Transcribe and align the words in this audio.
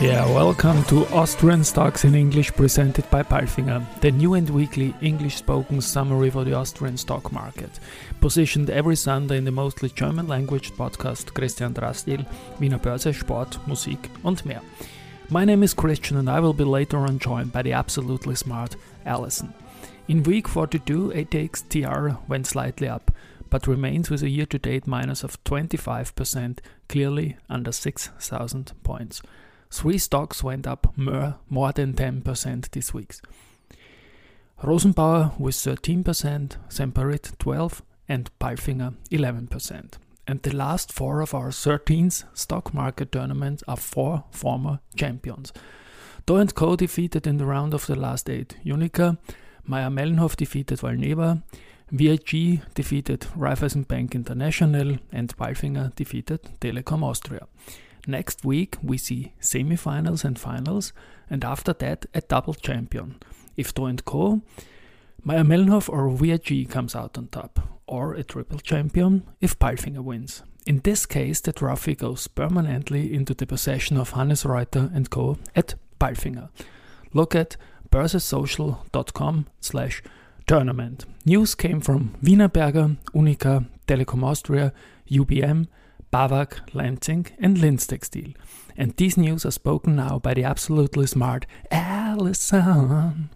Yeah, 0.00 0.24
welcome 0.32 0.82
to 0.84 1.06
Austrian 1.08 1.62
Stocks 1.62 2.04
in 2.04 2.14
English 2.14 2.52
presented 2.52 3.04
by 3.10 3.22
Palfinger, 3.22 3.84
the 4.00 4.10
new 4.10 4.32
and 4.32 4.48
weekly 4.48 4.94
English 5.02 5.36
spoken 5.36 5.82
summary 5.82 6.30
for 6.30 6.42
the 6.42 6.54
Austrian 6.54 6.96
stock 6.96 7.30
market. 7.32 7.68
Positioned 8.22 8.70
every 8.70 8.96
Sunday 8.96 9.36
in 9.36 9.44
the 9.44 9.50
mostly 9.50 9.90
German 9.90 10.26
language 10.26 10.72
podcast 10.72 11.34
Christian 11.34 11.74
Drastil, 11.74 12.24
Wiener 12.58 12.78
Börse, 12.78 13.14
Sport, 13.14 13.58
Musik 13.66 14.08
und 14.24 14.46
mehr. 14.46 14.62
My 15.28 15.44
name 15.44 15.62
is 15.62 15.74
Christian 15.74 16.16
and 16.16 16.30
I 16.30 16.40
will 16.40 16.54
be 16.54 16.64
later 16.64 17.00
on 17.00 17.18
joined 17.18 17.52
by 17.52 17.60
the 17.60 17.74
absolutely 17.74 18.36
smart 18.36 18.74
Alison. 19.04 19.52
In 20.08 20.22
week 20.22 20.48
42, 20.48 21.12
ATX 21.14 21.62
TR 21.68 22.16
went 22.26 22.46
slightly 22.46 22.88
up, 22.88 23.10
but 23.50 23.66
remains 23.66 24.10
with 24.10 24.22
a 24.22 24.28
year 24.28 24.46
to 24.46 24.58
date 24.58 24.86
minus 24.86 25.22
of 25.22 25.42
25%, 25.44 26.58
clearly 26.88 27.36
under 27.48 27.72
6,000 27.72 28.72
points. 28.82 29.22
Three 29.70 29.98
stocks 29.98 30.42
went 30.42 30.66
up 30.66 30.92
more, 30.96 31.72
than 31.72 31.94
10% 31.94 32.70
this 32.70 32.94
week. 32.94 33.14
Rosenbauer 34.62 35.38
with 35.38 35.54
13%, 35.54 36.56
Semperit 36.68 37.38
12 37.38 37.82
and 38.08 38.30
Palfinger 38.38 38.94
11%. 39.10 39.94
And 40.28 40.42
the 40.42 40.56
last 40.56 40.92
four 40.92 41.20
of 41.20 41.34
our 41.34 41.50
13th 41.50 42.24
stock 42.34 42.74
market 42.74 43.12
tournaments 43.12 43.62
are 43.68 43.76
four 43.76 44.24
former 44.30 44.80
champions. 44.96 45.52
Do 46.26 46.44
& 46.46 46.54
Co 46.54 46.74
defeated 46.74 47.26
in 47.26 47.36
the 47.36 47.46
round 47.46 47.74
of 47.74 47.86
the 47.86 47.94
last 47.94 48.28
eight 48.28 48.56
UNIQA, 48.64 49.18
Mayr-Melnhof 49.68 50.36
defeated 50.36 50.80
Valneva, 50.80 51.42
VIG 51.92 52.62
defeated 52.74 53.20
Raiffeisen 53.36 53.86
Bank 53.86 54.14
International 54.14 54.98
and 55.12 55.36
Palfinger 55.36 55.94
defeated 55.94 56.40
Telekom 56.60 57.04
Austria. 57.04 57.46
Next 58.08 58.44
week 58.44 58.76
we 58.82 58.98
see 58.98 59.34
semi-finals 59.38 60.24
and 60.24 60.38
finals, 60.38 60.92
and 61.30 61.44
after 61.44 61.72
that 61.74 62.06
a 62.12 62.20
double 62.20 62.54
champion. 62.54 63.16
If 63.56 63.72
Do 63.72 63.92
& 63.96 64.04
Co, 64.04 64.42
Mayr-Melnhof 65.24 65.88
or 65.88 66.10
VIG 66.10 66.68
comes 66.68 66.94
out 66.94 67.16
on 67.16 67.28
top, 67.28 67.60
or 67.86 68.14
a 68.14 68.24
triple 68.24 68.58
champion 68.58 69.22
if 69.40 69.58
Palfinger 69.58 70.02
wins. 70.02 70.42
In 70.66 70.80
this 70.80 71.06
case, 71.06 71.40
the 71.40 71.52
trophy 71.52 71.94
goes 71.94 72.26
permanently 72.26 73.14
into 73.14 73.34
the 73.34 73.46
possession 73.46 73.96
of 73.96 74.10
Hannes 74.10 74.44
Roither 74.44 74.90
and 74.92 75.08
Co. 75.08 75.38
at 75.54 75.74
Palfinger. 76.00 76.48
Look 77.12 77.36
at 77.36 77.56
börsesocial.com 77.90 79.46
slash 79.60 80.02
tournament. 80.46 81.04
News 81.24 81.54
came 81.54 81.80
from 81.80 82.14
Wienerberger, 82.22 82.96
UNIQA, 83.14 83.66
Telekom 83.86 84.24
Austria, 84.24 84.72
UBM, 85.10 85.66
BAWAG, 86.12 86.70
Lenzing, 86.72 87.26
and 87.38 87.58
Linz. 87.58 87.88
And 88.76 88.96
these 88.96 89.16
news 89.16 89.44
are 89.44 89.50
spoken 89.50 89.96
now 89.96 90.18
by 90.18 90.34
the 90.34 90.44
absolutely 90.44 91.06
smart 91.06 91.46
Alison. 91.70 93.30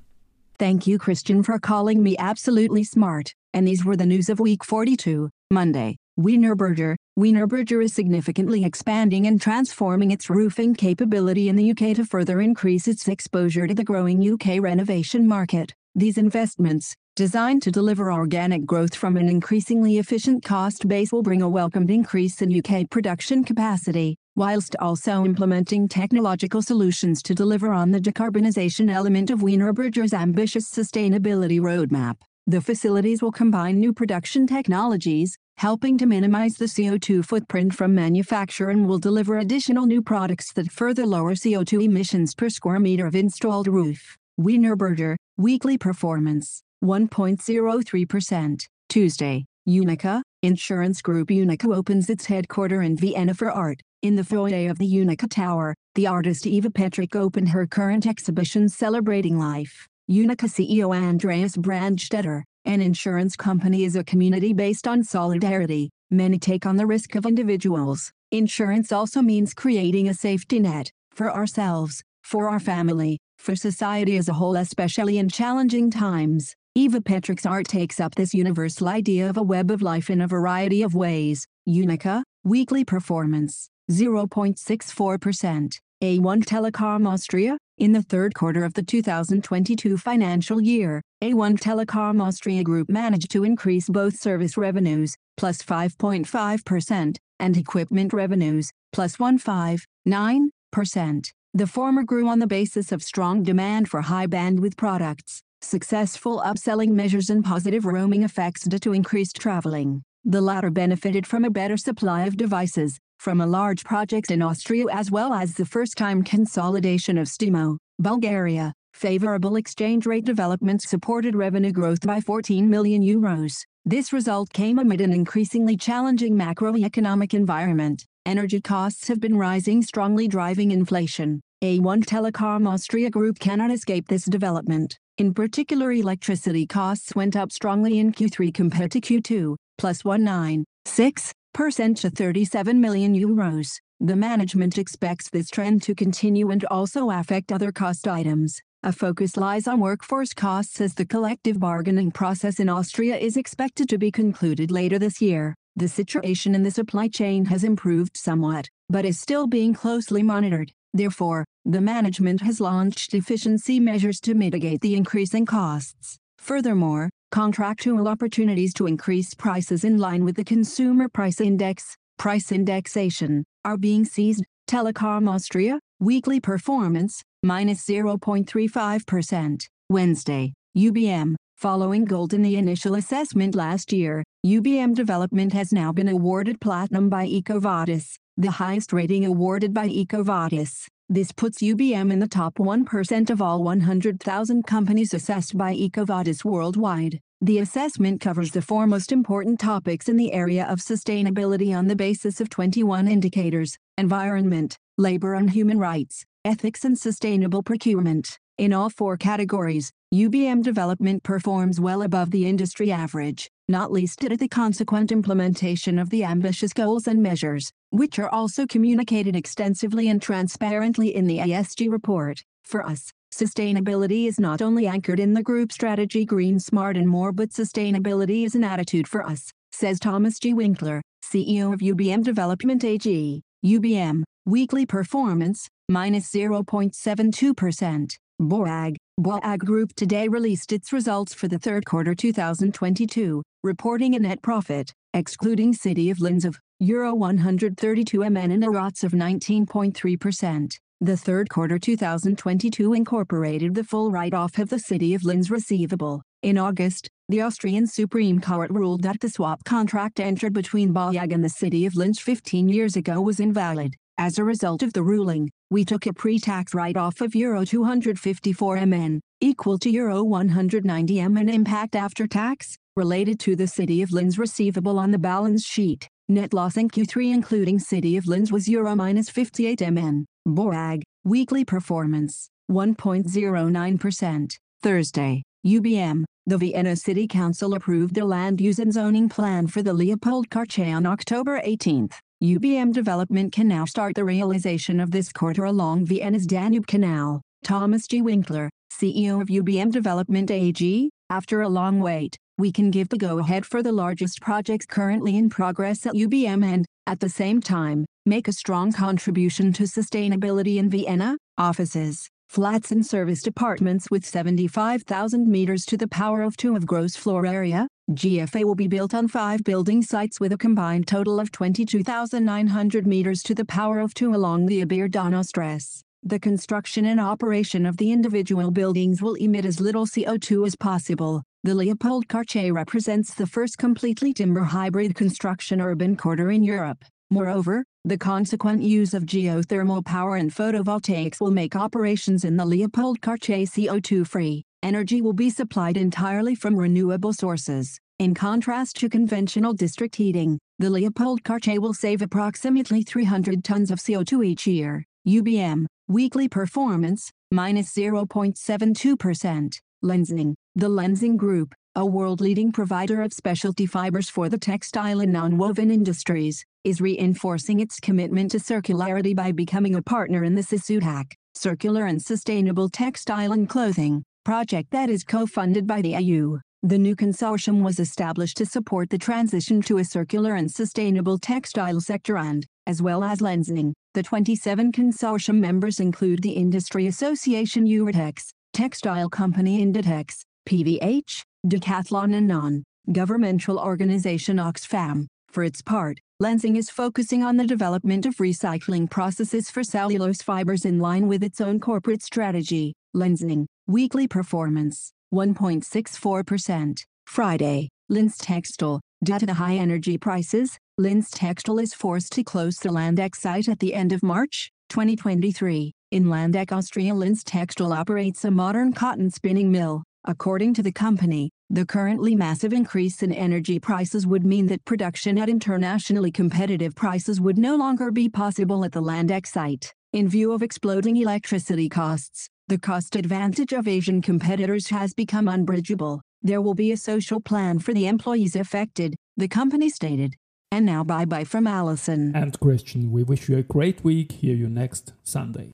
Thank 0.58 0.86
you, 0.86 0.98
Christian, 0.98 1.42
for 1.42 1.58
calling 1.58 2.02
me 2.02 2.16
absolutely 2.18 2.84
smart. 2.84 3.34
And 3.52 3.66
these 3.66 3.84
were 3.84 3.96
the 3.96 4.06
news 4.06 4.28
of 4.28 4.38
week 4.38 4.62
42, 4.62 5.30
Monday. 5.50 5.96
Wienerberger. 6.18 6.96
Wienerberger 7.18 7.82
is 7.82 7.94
significantly 7.94 8.64
expanding 8.64 9.26
and 9.26 9.40
transforming 9.40 10.10
its 10.10 10.28
roofing 10.28 10.74
capability 10.74 11.48
in 11.48 11.56
the 11.56 11.70
UK 11.70 11.96
to 11.96 12.04
further 12.04 12.40
increase 12.40 12.86
its 12.86 13.08
exposure 13.08 13.66
to 13.66 13.74
the 13.74 13.84
growing 13.84 14.20
UK 14.32 14.60
renovation 14.60 15.26
market. 15.26 15.74
These 15.96 16.18
investments, 16.18 16.94
designed 17.16 17.62
to 17.62 17.72
deliver 17.72 18.12
organic 18.12 18.64
growth 18.64 18.94
from 18.94 19.16
an 19.16 19.28
increasingly 19.28 19.98
efficient 19.98 20.44
cost 20.44 20.86
base, 20.86 21.10
will 21.10 21.24
bring 21.24 21.42
a 21.42 21.48
welcomed 21.48 21.90
increase 21.90 22.40
in 22.40 22.56
UK 22.56 22.88
production 22.88 23.42
capacity, 23.42 24.16
whilst 24.36 24.76
also 24.78 25.24
implementing 25.24 25.88
technological 25.88 26.62
solutions 26.62 27.22
to 27.24 27.34
deliver 27.34 27.72
on 27.72 27.90
the 27.90 28.00
decarbonisation 28.00 28.88
element 28.88 29.30
of 29.30 29.40
Wienerberger's 29.40 30.14
ambitious 30.14 30.70
sustainability 30.70 31.58
roadmap. 31.60 32.18
The 32.46 32.60
facilities 32.60 33.20
will 33.20 33.32
combine 33.32 33.80
new 33.80 33.92
production 33.92 34.46
technologies, 34.46 35.36
helping 35.56 35.98
to 35.98 36.06
minimize 36.06 36.54
the 36.54 36.66
CO2 36.66 37.24
footprint 37.24 37.74
from 37.74 37.96
manufacture 37.96 38.70
and 38.70 38.86
will 38.86 38.98
deliver 38.98 39.38
additional 39.38 39.86
new 39.86 40.02
products 40.02 40.52
that 40.52 40.70
further 40.70 41.04
lower 41.04 41.34
CO2 41.34 41.84
emissions 41.84 42.34
per 42.36 42.48
square 42.48 42.78
meter 42.78 43.06
of 43.06 43.16
installed 43.16 43.66
roof. 43.66 44.16
Wienerberger, 44.40 45.16
weekly 45.40 45.78
performance, 45.78 46.62
1.03%. 46.84 48.66
Tuesday, 48.90 49.46
UNIQA, 49.66 50.20
Insurance 50.42 51.00
Group 51.00 51.28
UNIQA 51.28 51.74
opens 51.74 52.10
its 52.10 52.26
headquarters 52.26 52.84
in 52.84 52.96
Vienna 52.96 53.32
for 53.32 53.50
art. 53.50 53.80
In 54.02 54.16
the 54.16 54.24
foyer 54.24 54.70
of 54.70 54.78
the 54.78 54.92
UNIQA 54.92 55.30
Tower, 55.30 55.74
the 55.94 56.06
artist 56.06 56.46
Eva 56.46 56.68
Petrič 56.68 57.16
opened 57.16 57.48
her 57.50 57.66
current 57.66 58.06
exhibition 58.06 58.68
celebrating 58.68 59.38
life. 59.38 59.88
UNIQA 60.10 60.48
CEO 60.50 60.94
Andreas 60.94 61.56
Brandstetter, 61.56 62.42
an 62.66 62.82
insurance 62.82 63.34
company 63.34 63.84
is 63.84 63.96
a 63.96 64.04
community 64.04 64.52
based 64.52 64.86
on 64.86 65.02
solidarity. 65.02 65.88
Many 66.10 66.38
take 66.38 66.66
on 66.66 66.76
the 66.76 66.86
risk 66.86 67.14
of 67.14 67.24
individuals. 67.24 68.12
Insurance 68.30 68.92
also 68.92 69.22
means 69.22 69.54
creating 69.54 70.08
a 70.08 70.14
safety 70.14 70.60
net 70.60 70.90
for 71.14 71.32
ourselves, 71.32 72.02
for 72.22 72.50
our 72.50 72.60
family, 72.60 73.18
for 73.40 73.56
society 73.56 74.16
as 74.16 74.28
a 74.28 74.34
whole, 74.34 74.56
especially 74.56 75.18
in 75.18 75.28
challenging 75.28 75.90
times. 75.90 76.54
Eva 76.74 77.00
Petrič's 77.00 77.46
art 77.46 77.66
takes 77.66 77.98
up 77.98 78.14
this 78.14 78.32
universal 78.32 78.88
idea 78.88 79.28
of 79.28 79.36
a 79.36 79.42
web 79.42 79.70
of 79.70 79.82
life 79.82 80.08
in 80.08 80.20
a 80.20 80.28
variety 80.28 80.82
of 80.82 80.94
ways. 80.94 81.46
UNIQA, 81.68 82.22
weekly 82.44 82.84
performance, 82.84 83.68
0.64%. 83.90 85.78
A1 86.02 86.44
Telekom 86.44 87.06
Austria, 87.06 87.58
in 87.76 87.92
the 87.92 88.02
third 88.02 88.34
quarter 88.34 88.64
of 88.64 88.72
the 88.72 88.82
2022 88.82 89.98
financial 89.98 90.60
year, 90.60 91.02
A1 91.22 91.58
Telekom 91.58 92.22
Austria 92.22 92.62
Group 92.62 92.88
managed 92.88 93.30
to 93.32 93.44
increase 93.44 93.88
both 93.88 94.16
service 94.16 94.56
revenues, 94.56 95.16
plus 95.36 95.62
5.5%, 95.62 97.16
and 97.38 97.56
equipment 97.56 98.12
revenues, 98.12 98.70
plus 98.92 99.16
1.59%. 99.16 101.30
The 101.52 101.66
former 101.66 102.04
grew 102.04 102.28
on 102.28 102.38
the 102.38 102.46
basis 102.46 102.92
of 102.92 103.02
strong 103.02 103.42
demand 103.42 103.88
for 103.88 104.02
high 104.02 104.28
bandwidth 104.28 104.76
products, 104.76 105.42
successful 105.60 106.40
upselling 106.46 106.90
measures 106.90 107.28
and 107.28 107.44
positive 107.44 107.84
roaming 107.84 108.22
effects 108.22 108.62
due 108.62 108.78
to 108.78 108.92
increased 108.92 109.34
traveling. 109.34 110.02
The 110.24 110.40
latter 110.40 110.70
benefited 110.70 111.26
from 111.26 111.44
a 111.44 111.50
better 111.50 111.76
supply 111.76 112.22
of 112.22 112.36
devices, 112.36 113.00
from 113.18 113.40
a 113.40 113.48
large 113.48 113.82
project 113.82 114.30
in 114.30 114.42
Austria 114.42 114.84
as 114.92 115.10
well 115.10 115.32
as 115.32 115.54
the 115.54 115.66
first-time 115.66 116.22
consolidation 116.22 117.18
of 117.18 117.26
Stemo, 117.26 117.78
Bulgaria. 117.98 118.72
Favorable 118.94 119.56
exchange 119.56 120.06
rate 120.06 120.24
developments 120.24 120.88
supported 120.88 121.34
revenue 121.34 121.72
growth 121.72 122.06
by 122.06 122.20
14 122.20 122.70
million 122.70 123.02
euros. 123.02 123.64
This 123.86 124.12
result 124.12 124.52
came 124.52 124.78
amid 124.78 125.00
an 125.00 125.10
increasingly 125.10 125.74
challenging 125.74 126.36
macroeconomic 126.36 127.32
environment. 127.32 128.04
Energy 128.26 128.60
costs 128.60 129.08
have 129.08 129.20
been 129.20 129.38
rising 129.38 129.80
strongly 129.80 130.28
driving 130.28 130.70
inflation. 130.70 131.40
A1 131.64 132.04
Telekom 132.04 132.68
Austria 132.68 133.08
Group 133.08 133.38
cannot 133.38 133.70
escape 133.70 134.06
this 134.08 134.26
development. 134.26 134.98
In 135.16 135.32
particular 135.32 135.92
electricity 135.92 136.66
costs 136.66 137.14
went 137.14 137.36
up 137.36 137.50
strongly 137.50 137.98
in 137.98 138.12
Q3 138.12 138.52
compared 138.52 138.90
to 138.90 139.00
Q2, 139.00 139.56
plus 139.78 140.02
196% 140.02 142.00
to 142.00 142.10
37 142.10 142.80
million 142.80 143.14
euros. 143.14 143.78
The 143.98 144.16
management 144.16 144.76
expects 144.76 145.30
this 145.30 145.48
trend 145.48 145.82
to 145.84 145.94
continue 145.94 146.50
and 146.50 146.64
also 146.66 147.10
affect 147.10 147.50
other 147.50 147.72
cost 147.72 148.06
items. 148.06 148.60
A 148.82 148.92
focus 148.92 149.36
lies 149.36 149.68
on 149.68 149.78
workforce 149.78 150.32
costs 150.32 150.80
as 150.80 150.94
the 150.94 151.04
collective 151.04 151.60
bargaining 151.60 152.10
process 152.10 152.58
in 152.58 152.70
Austria 152.70 153.14
is 153.14 153.36
expected 153.36 153.90
to 153.90 153.98
be 153.98 154.10
concluded 154.10 154.70
later 154.70 154.98
this 154.98 155.20
year. 155.20 155.54
The 155.76 155.86
situation 155.86 156.54
in 156.54 156.62
the 156.62 156.70
supply 156.70 157.08
chain 157.08 157.44
has 157.44 157.62
improved 157.62 158.16
somewhat, 158.16 158.68
but 158.88 159.04
is 159.04 159.20
still 159.20 159.46
being 159.46 159.74
closely 159.74 160.22
monitored. 160.22 160.72
Therefore, 160.94 161.44
the 161.66 161.82
management 161.82 162.40
has 162.40 162.58
launched 162.58 163.12
efficiency 163.12 163.78
measures 163.80 164.18
to 164.20 164.32
mitigate 164.32 164.80
the 164.80 164.94
increasing 164.94 165.44
costs. 165.44 166.16
Furthermore, 166.38 167.10
contractual 167.30 168.08
opportunities 168.08 168.72
to 168.74 168.86
increase 168.86 169.34
prices 169.34 169.84
in 169.84 169.98
line 169.98 170.24
with 170.24 170.36
the 170.36 170.44
consumer 170.44 171.06
price 171.06 171.38
index, 171.38 171.98
price 172.16 172.50
indexation, 172.50 173.44
are 173.62 173.76
being 173.76 174.06
seized. 174.06 174.44
Telekom 174.66 175.28
Austria, 175.28 175.80
weekly 175.98 176.38
performance, 176.38 177.22
minus 177.42 177.84
0.35%. 177.86 179.66
Wednesday, 179.88 180.52
UBM, 180.76 181.34
following 181.56 182.04
gold 182.04 182.32
in 182.32 182.42
the 182.42 182.56
initial 182.56 182.94
assessment 182.94 183.54
last 183.54 183.92
year, 183.92 184.22
UBM 184.46 184.94
development 184.94 185.52
has 185.52 185.72
now 185.72 185.92
been 185.92 186.08
awarded 186.08 186.60
platinum 186.60 187.08
by 187.08 187.26
EcoVadis, 187.26 188.14
the 188.36 188.50
highest 188.50 188.92
rating 188.92 189.24
awarded 189.24 189.74
by 189.74 189.88
EcoVadis. 189.88 190.86
This 191.08 191.32
puts 191.32 191.60
UBM 191.60 192.12
in 192.12 192.20
the 192.20 192.28
top 192.28 192.54
1% 192.54 193.30
of 193.30 193.42
all 193.42 193.64
100,000 193.64 194.62
companies 194.64 195.12
assessed 195.12 195.58
by 195.58 195.74
EcoVadis 195.74 196.44
worldwide. 196.44 197.18
The 197.42 197.58
assessment 197.58 198.20
covers 198.20 198.52
the 198.52 198.62
four 198.62 198.86
most 198.86 199.10
important 199.10 199.58
topics 199.58 200.08
in 200.08 200.16
the 200.16 200.32
area 200.32 200.66
of 200.66 200.78
sustainability 200.78 201.76
on 201.76 201.88
the 201.88 201.96
basis 201.96 202.40
of 202.40 202.50
21 202.50 203.08
indicators 203.08 203.76
environment, 203.98 204.76
labor 204.98 205.34
and 205.34 205.50
human 205.50 205.78
rights, 205.78 206.24
ethics, 206.44 206.84
and 206.84 206.98
sustainable 206.98 207.62
procurement. 207.62 208.38
In 208.56 208.72
all 208.72 208.90
four 208.90 209.16
categories, 209.16 209.90
UBM 210.14 210.62
development 210.62 211.22
performs 211.22 211.80
well 211.80 212.02
above 212.02 212.30
the 212.30 212.46
industry 212.46 212.90
average, 212.90 213.50
not 213.68 213.92
least 213.92 214.20
due 214.20 214.28
to 214.28 214.36
the 214.36 214.48
consequent 214.48 215.12
implementation 215.12 215.98
of 215.98 216.10
the 216.10 216.24
ambitious 216.24 216.72
goals 216.72 217.06
and 217.06 217.22
measures, 217.22 217.70
which 217.90 218.18
are 218.18 218.28
also 218.28 218.66
communicated 218.66 219.36
extensively 219.36 220.08
and 220.08 220.20
transparently 220.20 221.14
in 221.14 221.26
the 221.26 221.38
ESG 221.38 221.90
report. 221.90 222.42
For 222.64 222.86
us, 222.86 223.12
sustainability 223.32 224.26
is 224.26 224.40
not 224.40 224.62
only 224.62 224.86
anchored 224.86 225.20
in 225.20 225.34
the 225.34 225.42
group 225.42 225.72
strategy 225.72 226.24
Green 226.24 226.58
Smart 226.58 226.96
and 226.96 227.08
More 227.08 227.32
but 227.32 227.50
sustainability 227.50 228.44
is 228.44 228.54
an 228.54 228.64
attitude 228.64 229.08
for 229.08 229.26
us, 229.26 229.52
says 229.72 230.00
Thomas 230.00 230.38
G. 230.38 230.54
Winkler, 230.54 231.02
CEO 231.22 231.72
of 231.72 231.80
UBM 231.80 232.24
Development 232.24 232.82
AG. 232.82 233.42
UBM, 233.64 234.22
weekly 234.46 234.86
performance, 234.86 235.68
minus 235.90 236.30
0.72%. 236.30 238.16
BAWAG, 238.40 238.96
BAWAG 239.20 239.58
Group 239.58 239.92
today 239.94 240.28
released 240.28 240.72
its 240.72 240.92
results 240.92 241.34
for 241.34 241.48
the 241.48 241.58
third 241.58 241.84
quarter 241.84 242.14
2022, 242.14 243.42
reporting 243.62 244.14
a 244.14 244.18
net 244.18 244.40
profit, 244.40 244.94
excluding 245.12 245.74
City 245.74 246.08
of 246.08 246.20
Linz 246.20 246.46
of 246.46 246.58
Euro 246.78 247.14
132 247.14 248.20
MN 248.30 248.52
and 248.52 248.64
a 248.64 248.70
ROTS 248.70 249.04
of 249.04 249.12
19.3%. 249.12 250.78
The 251.02 251.16
third 251.16 251.50
quarter 251.50 251.78
2022 251.78 252.94
incorporated 252.94 253.74
the 253.74 253.84
full 253.84 254.10
write-off 254.10 254.58
of 254.58 254.70
the 254.70 254.78
City 254.78 255.14
of 255.14 255.24
Linz 255.24 255.50
receivable. 255.50 256.22
In 256.42 256.56
August, 256.56 257.08
the 257.28 257.42
Austrian 257.42 257.86
Supreme 257.86 258.40
Court 258.40 258.70
ruled 258.70 259.02
that 259.02 259.20
the 259.20 259.28
swap 259.28 259.64
contract 259.64 260.20
entered 260.20 260.54
between 260.54 260.94
BAWAG 260.94 261.34
and 261.34 261.44
the 261.44 261.50
City 261.50 261.84
of 261.84 261.96
Linz 261.96 262.18
15 262.20 262.68
years 262.68 262.96
ago 262.96 263.20
was 263.20 263.40
invalid. 263.40 263.94
As 264.16 264.38
a 264.38 264.44
result 264.44 264.82
of 264.82 264.92
the 264.92 265.02
ruling, 265.02 265.50
we 265.70 265.84
took 265.84 266.06
a 266.06 266.12
pre-tax 266.12 266.74
write-off 266.74 267.20
of 267.20 267.34
Euro 267.36 267.64
254 267.64 268.86
MN, 268.86 269.20
equal 269.40 269.78
to 269.78 269.88
Euro 269.90 270.24
190 270.24 271.28
MN 271.28 271.48
impact 271.48 271.94
after 271.94 272.26
tax, 272.26 272.76
related 272.96 273.38
to 273.38 273.54
the 273.54 273.68
City 273.68 274.02
of 274.02 274.10
Linz 274.10 274.36
receivable 274.36 274.98
on 274.98 275.12
the 275.12 275.18
balance 275.18 275.64
sheet. 275.64 276.08
Net 276.28 276.52
loss 276.52 276.76
in 276.76 276.88
Q3 276.88 277.32
including 277.32 277.78
City 277.78 278.16
of 278.16 278.26
Linz 278.26 278.50
was 278.50 278.68
Euro 278.68 278.96
minus 278.96 279.30
58 279.30 279.80
MN. 279.80 280.26
BAWAG, 280.48 281.02
weekly 281.24 281.64
performance, 281.64 282.48
1.09%. 282.70 284.56
Thursday, 284.82 285.42
UBM, 285.66 286.24
the 286.46 286.58
Vienna 286.58 286.96
City 286.96 287.28
Council 287.28 287.74
approved 287.74 288.18
a 288.18 288.24
land 288.24 288.60
use 288.60 288.78
and 288.80 288.92
zoning 288.92 289.28
plan 289.28 289.68
for 289.68 289.82
the 289.82 289.92
LeopoldQuartier 289.92 290.96
on 290.96 291.06
October 291.06 291.60
18. 291.62 292.08
UBM 292.42 292.94
Development 292.94 293.52
can 293.52 293.68
now 293.68 293.84
start 293.84 294.14
the 294.14 294.24
realization 294.24 294.98
of 294.98 295.10
this 295.10 295.30
quarter 295.30 295.64
along 295.64 296.06
Vienna's 296.06 296.46
Danube 296.46 296.86
Canal. 296.86 297.42
Thomas 297.62 298.06
G. 298.06 298.22
Winkler, 298.22 298.70
CEO 298.90 299.42
of 299.42 299.48
UBM 299.48 299.92
Development 299.92 300.50
AG, 300.50 301.10
after 301.28 301.60
a 301.60 301.68
long 301.68 302.00
wait, 302.00 302.38
we 302.56 302.72
can 302.72 302.90
give 302.90 303.10
the 303.10 303.18
go-ahead 303.18 303.66
for 303.66 303.82
the 303.82 303.92
largest 303.92 304.40
projects 304.40 304.86
currently 304.86 305.36
in 305.36 305.50
progress 305.50 306.06
at 306.06 306.14
UBM 306.14 306.64
and, 306.64 306.86
at 307.06 307.20
the 307.20 307.28
same 307.28 307.60
time, 307.60 308.06
make 308.24 308.48
a 308.48 308.54
strong 308.54 308.90
contribution 308.90 309.70
to 309.74 309.82
sustainability 309.82 310.76
in 310.76 310.88
Vienna, 310.88 311.36
offices, 311.58 312.26
flats 312.50 312.90
and 312.90 313.06
service 313.06 313.42
departments 313.42 314.10
with 314.10 314.26
75,000 314.26 315.46
meters 315.46 315.84
to 315.84 315.96
the 315.96 316.08
power 316.08 316.42
of 316.42 316.56
2 316.56 316.74
of 316.74 316.84
gross 316.84 317.14
floor 317.14 317.46
area, 317.46 317.86
GFA 318.10 318.64
will 318.64 318.74
be 318.74 318.88
built 318.88 319.14
on 319.14 319.28
five 319.28 319.62
building 319.62 320.02
sites 320.02 320.40
with 320.40 320.52
a 320.52 320.58
combined 320.58 321.06
total 321.06 321.38
of 321.38 321.52
22,900 321.52 323.06
meters 323.06 323.44
to 323.44 323.54
the 323.54 323.64
power 323.64 324.00
of 324.00 324.14
2 324.14 324.34
along 324.34 324.66
the 324.66 324.84
Obere 324.84 325.08
Donaustrasse. 325.08 326.02
The 326.24 326.40
construction 326.40 327.04
and 327.06 327.20
operation 327.20 327.86
of 327.86 327.98
the 327.98 328.10
individual 328.10 328.72
buildings 328.72 329.22
will 329.22 329.34
emit 329.34 329.64
as 329.64 329.80
little 329.80 330.04
CO2 330.04 330.66
as 330.66 330.74
possible. 330.74 331.44
The 331.62 331.74
LeopoldQuartier 331.74 332.74
represents 332.74 333.32
the 333.32 333.46
first 333.46 333.78
completely 333.78 334.34
timber 334.34 334.64
hybrid 334.64 335.14
construction 335.14 335.80
urban 335.80 336.16
quarter 336.16 336.50
in 336.50 336.64
Europe. 336.64 337.04
Moreover, 337.32 337.84
the 338.04 338.18
consequent 338.18 338.82
use 338.82 339.14
of 339.14 339.24
geothermal 339.24 340.04
power 340.04 340.34
and 340.36 340.50
photovoltaics 340.50 341.40
will 341.40 341.52
make 341.52 341.76
operations 341.76 342.44
in 342.44 342.56
the 342.56 342.64
LeopoldQuartier 342.64 343.68
CO2-free. 343.68 344.64
Energy 344.82 345.22
will 345.22 345.32
be 345.32 345.48
supplied 345.48 345.96
entirely 345.96 346.56
from 346.56 346.74
renewable 346.76 347.32
sources. 347.32 348.00
In 348.18 348.34
contrast 348.34 348.96
to 348.96 349.08
conventional 349.08 349.74
district 349.74 350.16
heating, 350.16 350.58
the 350.78 350.88
LeopoldQuartier 350.88 351.78
will 351.78 351.94
save 351.94 352.20
approximately 352.20 353.02
300 353.02 353.62
tons 353.62 353.90
of 353.90 353.98
CO2 353.98 354.44
each 354.44 354.66
year. 354.66 355.04
UBM, 355.28 355.86
weekly 356.08 356.48
performance, 356.48 357.30
minus 357.52 357.94
0.72%. 357.94 359.78
Lenzing, 360.02 360.54
the 360.76 360.88
Lenzing 360.88 361.36
Group, 361.36 361.74
a 361.96 362.06
world-leading 362.06 362.70
provider 362.70 363.22
of 363.22 363.32
specialty 363.32 363.86
fibers 363.86 364.30
for 364.30 364.48
the 364.48 364.56
textile 364.56 365.18
and 365.18 365.32
non-woven 365.32 365.90
industries, 365.90 366.64
is 366.84 367.00
reinforcing 367.00 367.80
its 367.80 367.98
commitment 367.98 368.52
to 368.52 368.58
circularity 368.58 369.34
by 369.34 369.50
becoming 369.50 369.96
a 369.96 370.02
partner 370.02 370.44
in 370.44 370.54
the 370.54 370.62
CISUTAC, 370.62 371.32
Circular 371.56 372.06
and 372.06 372.22
Sustainable 372.22 372.88
Textile 372.88 373.50
and 373.50 373.68
Clothing, 373.68 374.22
project 374.44 374.92
that 374.92 375.10
is 375.10 375.24
co-funded 375.24 375.88
by 375.88 376.00
the 376.00 376.10
EU. 376.10 376.56
The 376.84 376.98
new 376.98 377.16
consortium 377.16 377.82
was 377.82 377.98
established 377.98 378.56
to 378.58 378.64
support 378.64 379.10
the 379.10 379.18
transition 379.18 379.82
to 379.82 379.98
a 379.98 380.04
circular 380.04 380.54
and 380.54 380.70
sustainable 380.70 381.36
textile 381.36 382.00
sector 382.00 382.38
and, 382.38 382.64
as 382.86 383.02
well 383.02 383.24
as 383.24 383.40
Lenzing, 383.40 383.92
the 384.14 384.22
27 384.22 384.92
consortium 384.92 385.58
members 385.58 385.98
include 385.98 386.42
the 386.42 386.52
Industry 386.52 387.08
Association 387.08 387.86
Euratex, 387.86 388.52
Textile 388.72 389.28
Company 389.28 389.84
Inditex, 389.84 390.44
PVH, 390.70 391.42
Decathlon 391.66 392.32
and 392.32 392.46
non-governmental 392.46 393.76
organization 393.76 394.58
Oxfam. 394.58 395.26
For 395.48 395.64
its 395.64 395.82
part, 395.82 396.20
Lenzing 396.40 396.76
is 396.76 396.88
focusing 396.88 397.42
on 397.42 397.56
the 397.56 397.66
development 397.66 398.24
of 398.24 398.36
recycling 398.36 399.10
processes 399.10 399.68
for 399.68 399.82
cellulose 399.82 400.42
fibers 400.42 400.84
in 400.84 401.00
line 401.00 401.26
with 401.26 401.42
its 401.42 401.60
own 401.60 401.80
corporate 401.80 402.22
strategy. 402.22 402.94
Lenzing, 403.16 403.66
weekly 403.88 404.28
performance, 404.28 405.10
1.64%. 405.34 407.02
Friday, 407.26 407.88
Linz 408.08 408.38
Textile, 408.38 409.00
due 409.24 409.40
to 409.40 409.46
the 409.46 409.54
high 409.54 409.74
energy 409.74 410.18
prices, 410.18 410.78
Linz 410.98 411.30
Textile 411.30 411.80
is 411.80 411.94
forced 411.94 412.32
to 412.34 412.44
close 412.44 412.76
the 412.76 412.90
Landeck 412.90 413.34
site 413.34 413.68
at 413.68 413.80
the 413.80 413.92
end 413.92 414.12
of 414.12 414.22
March, 414.22 414.70
2023. 414.88 415.92
In 416.12 416.24
Landeck, 416.26 416.70
Austria 416.70 417.12
Linz 417.12 417.42
Textile 417.42 417.92
operates 417.92 418.44
a 418.44 418.52
modern 418.52 418.92
cotton 418.92 419.30
spinning 419.30 419.72
mill. 419.72 420.04
According 420.26 420.74
to 420.74 420.82
the 420.82 420.92
company, 420.92 421.50
the 421.70 421.86
currently 421.86 422.36
massive 422.36 422.74
increase 422.74 423.22
in 423.22 423.32
energy 423.32 423.78
prices 423.80 424.26
would 424.26 424.44
mean 424.44 424.66
that 424.66 424.84
production 424.84 425.38
at 425.38 425.48
internationally 425.48 426.30
competitive 426.30 426.94
prices 426.94 427.40
would 427.40 427.56
no 427.56 427.74
longer 427.74 428.10
be 428.10 428.28
possible 428.28 428.84
at 428.84 428.92
the 428.92 429.00
Landeck 429.00 429.46
site. 429.46 429.94
In 430.12 430.28
view 430.28 430.52
of 430.52 430.62
exploding 430.62 431.16
electricity 431.16 431.88
costs, 431.88 432.50
the 432.68 432.78
cost 432.78 433.16
advantage 433.16 433.72
of 433.72 433.88
Asian 433.88 434.20
competitors 434.20 434.88
has 434.88 435.14
become 435.14 435.48
unbridgeable. 435.48 436.20
There 436.42 436.60
will 436.60 436.74
be 436.74 436.92
a 436.92 436.98
social 436.98 437.40
plan 437.40 437.78
for 437.78 437.94
the 437.94 438.06
employees 438.06 438.56
affected, 438.56 439.16
the 439.38 439.48
company 439.48 439.88
stated. 439.88 440.34
And 440.70 440.84
now 440.84 441.02
bye 441.02 441.24
bye 441.24 441.44
from 441.44 441.66
Alison. 441.66 442.36
And 442.36 442.60
Christian, 442.60 443.10
we 443.10 443.22
wish 443.22 443.48
you 443.48 443.56
a 443.56 443.62
great 443.62 444.04
week. 444.04 444.32
Hear 444.32 444.54
you 444.54 444.68
next 444.68 445.14
Sunday. 445.24 445.72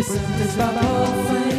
On. 0.00 0.30
Listen, 0.56 1.49